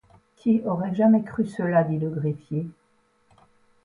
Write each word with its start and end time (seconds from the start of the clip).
Qui 0.35 0.63
aurait 0.65 0.95
jamais 0.95 1.21
cru 1.21 1.45
cela? 1.45 1.83
dit 1.83 1.99
le 1.99 2.09
greffier. 2.09 2.65